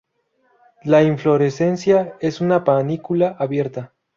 [0.83, 3.93] La inflorescencia es una panícula abierta.